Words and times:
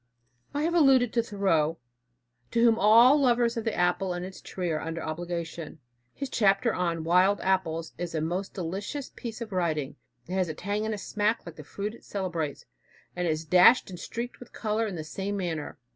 I 0.55 0.63
have 0.63 0.73
alluded 0.73 1.13
to 1.13 1.21
Thoreau, 1.21 1.77
to 2.49 2.63
whom 2.63 2.79
all 2.79 3.21
lovers 3.21 3.55
of 3.55 3.65
the 3.65 3.75
apple 3.75 4.13
and 4.15 4.25
its 4.25 4.41
tree 4.41 4.71
are 4.71 4.81
under 4.81 5.03
obligation. 5.03 5.77
His 6.15 6.27
chapter 6.27 6.73
on 6.73 7.03
Wild 7.03 7.39
Apples 7.41 7.93
is 7.99 8.15
a 8.15 8.19
most 8.19 8.55
delicious 8.55 9.11
piece 9.15 9.41
of 9.41 9.51
writing. 9.51 9.97
It 10.27 10.33
has 10.33 10.49
a 10.49 10.55
"tang 10.55 10.87
and 10.87 10.99
smack" 10.99 11.45
like 11.45 11.55
the 11.55 11.63
fruit 11.63 11.93
it 11.93 12.03
celebrates, 12.03 12.65
and 13.15 13.27
is 13.27 13.45
dashed 13.45 13.91
and 13.91 13.99
streaked 13.99 14.39
with 14.39 14.53
color 14.53 14.87
in 14.87 14.95
the 14.95 15.03
same 15.03 15.37
manner. 15.37 15.77